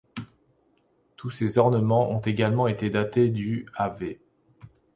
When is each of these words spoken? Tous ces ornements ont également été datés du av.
Tous 1.15 1.29
ces 1.29 1.59
ornements 1.59 2.09
ont 2.09 2.17
également 2.21 2.65
été 2.67 2.89
datés 2.89 3.29
du 3.29 3.67
av. 3.75 4.03